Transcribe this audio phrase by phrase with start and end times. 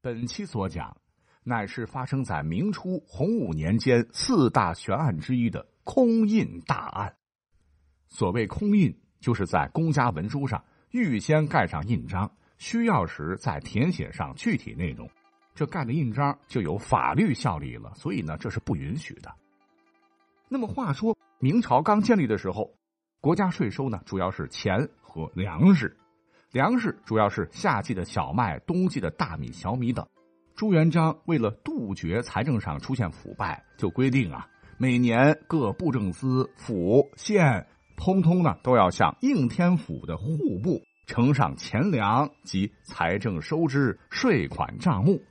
[0.00, 0.96] 本期所讲，
[1.42, 7.16] 乃是发生在明初洪武年间四大悬案之一的空印大案。
[8.08, 15.10] 所谓空印，就是在公家文书上预先盖上印章，需要时再填写上具体内容。
[15.52, 19.34] 这盖的印章就有法律效力了，所以呢，这是不允许的。
[20.48, 22.72] 那么话说，明朝刚建立的时候，
[23.20, 25.96] 国家税收呢主要是钱和粮食。
[26.50, 30.06] 粮食主要是夏季的小麦、冬季的大米、小米等。
[30.56, 37.66] 朱元璋为了杜绝财政上出现腐败，就规定啊，每年各布政司、府、县，
[37.98, 45.22] 通通呢都要向应天府的户部呈上钱粮及财政收支、税款账目。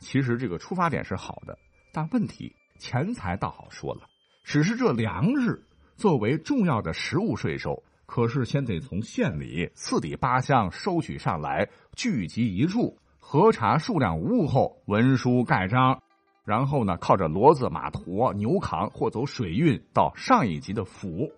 [0.00, 1.56] 其实这个出发点是好的，
[1.92, 4.02] 但问题钱财倒好说了，
[4.42, 7.80] 只是这粮食作为重要的实物税收。
[8.06, 16.00] 可是，先得从县里四里八乡收取上来，聚集一处，核查数量无误后，文书盖章，
[16.44, 21.32] 然后呢，靠着骡子、马驮、牛扛或走水运到上一级的府，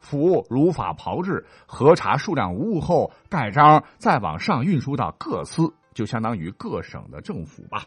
[0.00, 7.84] 府如法炮制，核查数量无误后盖章，再往上运输到各司，就相当于各省的政府吧。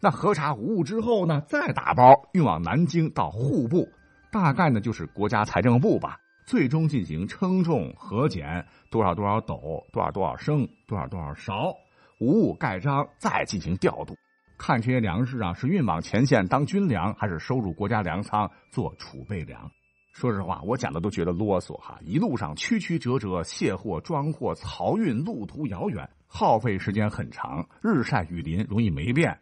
[0.00, 3.88] 那核查无误之后呢，再打包运往南京到户部，
[4.30, 6.20] 大概呢就是国家财政部吧。
[6.46, 11.74] 最终进行称重核检，多少多少斗，多少多少升，多少多少勺，
[12.20, 14.16] 无误盖章，再进行调度，
[14.56, 19.68] 看这些粮食啊是运往前线当军粮，还是收入国家粮仓做储备粮。
[20.12, 21.98] 说实话，我讲的都觉得啰嗦哈。
[22.02, 29.40] 一路上曲曲折折，卸货装货，漕运路途遥远，耗费时间很长，日晒雨淋，容易霉变，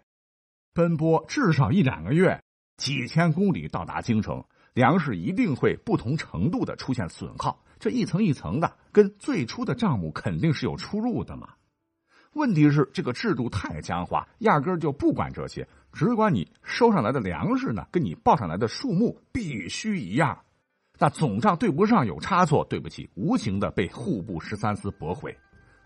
[0.73, 2.43] 奔波至少一两个月，
[2.79, 4.43] 几千公里到达京城。
[4.75, 11.51] 粮食一定会不同程度的出现损耗，这一层一层的，跟最初的账目肯定是有出入的嘛。
[12.33, 20.41] 问题是这个制度太僵化，压根儿就不管这些，只管你收上来的粮食呢，跟你报上来的数目必须一样。
[20.99, 25.37] 那总账对不上有差错，对不起，无情的被户部十三司驳回。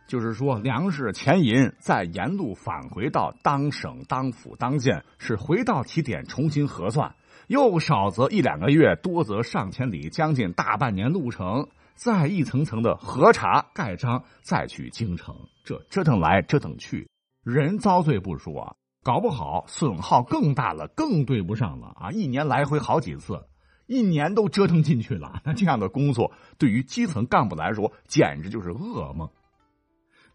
[0.08, 7.14] 就是说，粮食钱银再沿路返回到当省、当府、当县，是回到起点重新核算。
[7.46, 17.08] 又少则一两个月，多则上千里，将近大半年路程，再一层层的核查盖章，再去京城，这折腾来折腾去，
[17.44, 22.10] 人遭罪不说，搞不好损耗更大了，更对不上了啊！
[22.12, 23.44] 一年来回好几次，
[23.86, 29.28] 一年都折腾进去了，那 这样的工作对于基层干部来说，简直就是噩梦。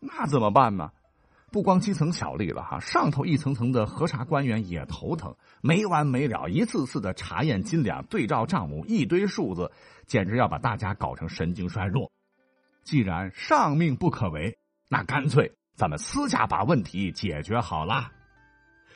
[0.05, 0.91] 那怎么办呢？
[1.51, 9.71] 不光基层小吏了哈，上头一层层的核查官员也头疼，没完没了，一次次的查验斤两，对照账目，一堆数字，
[10.07, 12.11] 简直要把大家搞成神经衰弱。
[12.83, 14.57] 既然上命不可违，
[14.89, 18.11] 那干脆咱们私下把问题解决好了。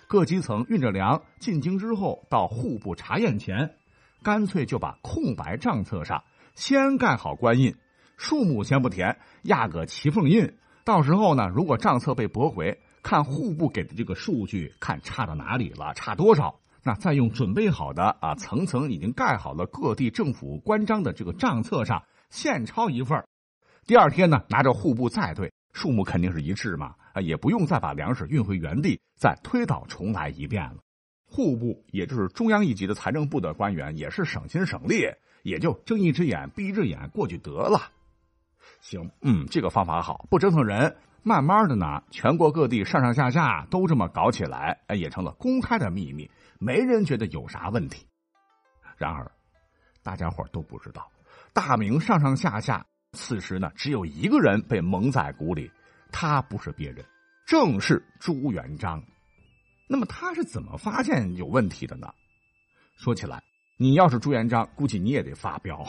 [0.07, 3.75] 各基层运着粮进京之后，到户部查验前，
[4.23, 6.23] 干脆就把空白账册上
[6.55, 7.75] 先盖好官印，
[8.17, 10.57] 数目先不填，压个齐缝印。
[10.87, 23.21] 到时候呢，如果账册被驳回，看户部给的这个数据，看差到哪里了，差多少，那再用准备好的啊，层层已经盖好了各地政府官章的这个账册上现抄一份
[23.85, 30.77] 第二天呢，拿着户部再对，数目肯定是一致嘛，啊，也不用再把粮食运回原地，再推倒重来一遍了。
[31.29, 35.03] 户部也就是中央一级的财政部的官员，也是省心省力，
[35.43, 37.91] 也就睁一只眼闭一只眼过去得了。
[38.79, 46.29] 行，嗯，这个方法好，不折腾人，慢慢的呢，全国各地上上下下都这么搞起来，哎，也成了公开的秘密，
[46.59, 48.07] 没人觉得有啥问题。
[48.95, 49.29] 然而，
[50.03, 51.05] 大家伙都不知道，
[51.53, 55.69] 大明上上下下此时呢，只有一个人被蒙在鼓里，
[56.11, 57.03] 他不是别人，
[57.45, 59.03] 正是朱元璋。
[59.89, 62.07] 那么他是怎么发现有问题的呢？
[62.97, 63.43] 说起来，
[63.77, 65.85] 你要是朱元璋，估计你也得发飙。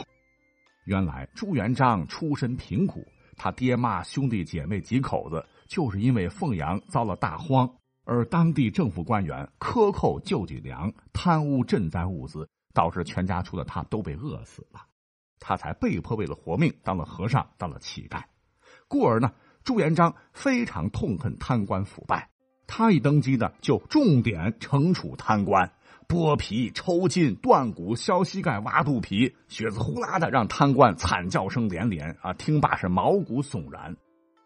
[0.88, 3.06] 原来朱元璋出身贫苦，
[3.36, 7.68] 他爹妈兄弟姐妹几口子，就是因为凤阳遭了大荒，
[8.06, 14.80] 而当地政府官员克扣救济粮、贪污赈灾物资，导致全家除了他都被饿死了，
[15.38, 18.22] 他才被迫为了活命当了和尚，当了乞丐。
[18.88, 19.30] 故而呢，
[19.62, 22.30] 朱元璋非常痛恨贪官腐败，
[22.66, 25.70] 他一登基呢，就重点惩处贪官。
[26.08, 32.32] 剥皮、抽筋、断骨、削膝盖、挖肚皮，血子呼啦的，让贪官惨叫声连连啊！
[32.32, 33.94] 听罢是毛骨悚然。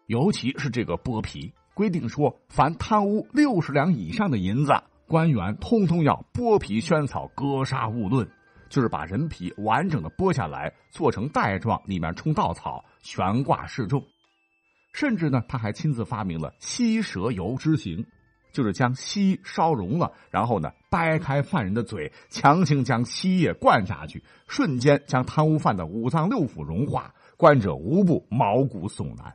[0.07, 4.73] 尤其是这个剥皮，规定说，凡贪污六十两以上的银子，
[5.07, 8.29] 官员通通要剥皮宣草，割杀勿论，
[8.67, 14.03] 就是把人皮完整的剥下来，做成袋状，里面充稻草，悬挂示众。
[14.91, 18.05] 甚至呢，他还亲自发明了吸蛇油之刑。
[18.53, 29.33] 就是将锡烧熔了，然后呢掰开犯人的嘴，强行将锡液灌下去，瞬间将贪污犯的五脏六腑融化，观者无不毛骨悚然。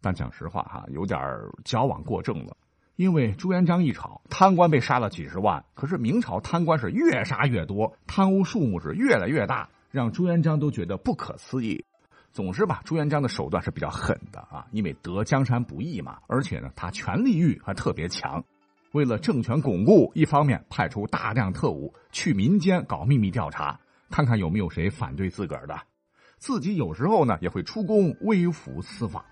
[0.00, 1.20] 但讲实话哈，有点
[1.64, 2.56] 矫枉过正了。
[2.94, 11.84] 因为朱元璋一朝，贪官被杀了几十万，可是明朝贪官是越杀越多，贪污数目是越来越大，让朱元璋都觉得不可思议。
[12.32, 18.42] 总之吧，朱元璋的手段是比较狠的啊，因为得江山不易嘛，而且呢，他权力欲还特别强。
[18.92, 23.78] 为了政权巩固，一方面派出大量特务去民间搞秘密调查，
[24.10, 25.78] 看看有没有谁反对自个儿的，
[26.38, 29.24] 自己有时候呢也会出宫微服私访。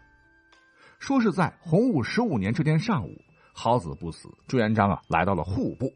[0.98, 3.14] 说是在洪武十五年这天上午。
[3.58, 5.90] 好死不死，朱元璋啊来到了户部，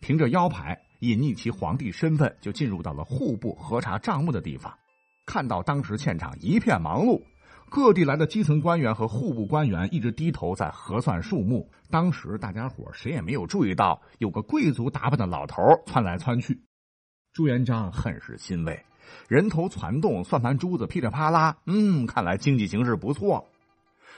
[0.00, 4.76] 凭着腰牌隐匿其皇帝身份，就进入到了户部核查账目的地方。
[5.26, 7.22] 看到当时现场一片忙碌，
[7.70, 11.70] 各地来的基层官员和户部官员一直低头在核算数目。
[11.90, 16.62] 当时大家伙谁也没有注意到，有个贵族打扮的老头窜来窜去。
[17.32, 18.84] 朱元璋很是欣慰，
[19.28, 21.56] 人头攒动，算盘珠子噼里啪啦。
[21.66, 23.48] 嗯，看来经济形势不错。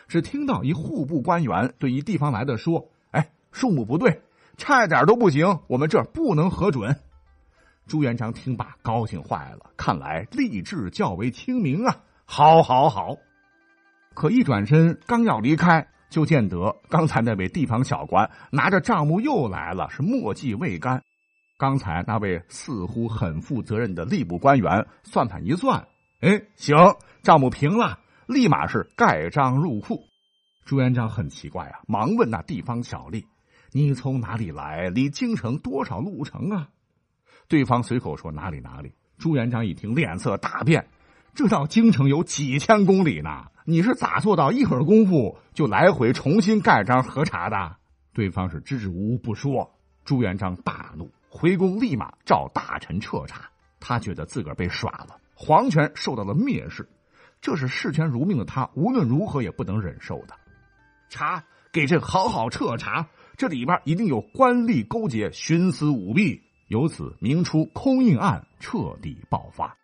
[0.08, 4.20] 只听到一户部官员对一地方来的说：“哎，数目不对，
[4.56, 7.00] 差一点都不行，我们这不能核准。”
[7.86, 11.96] 朱元璋听罢高兴坏了，看来吏治较为清明啊！
[12.24, 13.16] 好，好，好。
[14.14, 21.02] 可一转身刚要离开，就见得刚才那位地方小官拿着账目又来了，是墨迹未干。
[21.58, 25.86] 刚才那位似乎很负责任的吏部官员算盘一算，
[26.20, 26.76] 哎，行，
[27.22, 28.00] 账目平了。
[28.26, 30.02] 立马是盖章入库，
[30.64, 33.24] 朱元璋很奇怪啊，忙问那地方小吏
[33.70, 34.88] ：“你从哪里来？
[34.88, 36.68] 离京城多少路程啊？”
[37.48, 40.88] 对方随口说：“哪里哪里。”朱元璋一听，脸色大变
[41.34, 43.46] ：“这到京城有几千公里呢？
[43.64, 47.76] 你是咋做到一会儿功夫就来回重新盖章核查的？”
[48.12, 49.72] 对方是支支吾吾不说。
[50.04, 53.50] 朱元璋大怒，回宫立马召大臣彻查。
[53.80, 56.88] 他觉得自个儿被耍了，皇权受到了蔑视。
[57.40, 60.34] 这是视权如命的他，无论如何也不能忍受的。
[61.08, 66.42] 查，给朕好好彻查，这里边一定有官吏勾结、徇私舞弊。
[66.68, 69.76] 由此，明初空印案彻底爆发。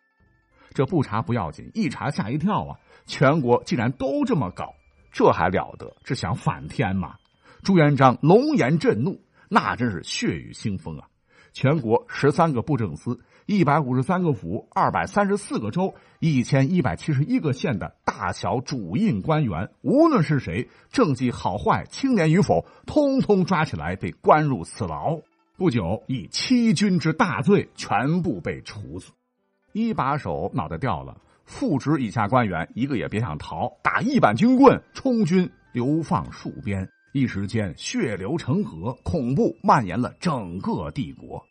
[0.73, 2.79] 这不查不要紧，一查吓一跳啊！
[3.05, 4.73] 全国竟然都这么搞，
[5.11, 5.95] 这还了得？
[6.03, 7.15] 这想反天吗？
[7.61, 11.07] 朱元璋龙颜震怒，那真是血雨腥风啊！
[11.53, 13.19] 全国十三个布政司。
[13.45, 25.19] 一百五十三个府，二百三十四个州，一千一百七十一个县的大小主印官员，无论是谁，政绩好坏、清廉与否，通通抓起来，被关入死牢。
[25.55, 29.11] 不久，以欺君之大罪，全部被处死。
[29.71, 36.89] 一把手脑袋掉了，副职以下官员一个也别想逃，打一板军棍充军，流放戍边。
[37.13, 41.45] 一时间，血流成河，恐怖蔓延了整个帝国。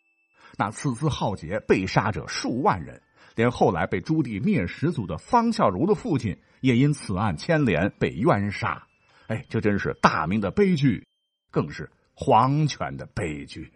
[0.57, 3.01] 那此次浩劫，被杀者数万人，
[3.35, 8.85] 连后来被朱棣灭始祖的方孝孺的父亲也因此案牵连被冤杀。
[9.27, 11.07] 哎，这真是大明的悲剧，
[11.49, 13.73] 更是皇权的悲剧。